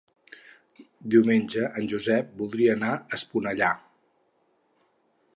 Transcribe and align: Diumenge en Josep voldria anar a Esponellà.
Diumenge 1.15 1.67
en 1.81 1.89
Josep 1.91 2.31
voldria 2.39 2.73
anar 2.77 2.89
a 2.95 3.17
Esponellà. 3.19 3.69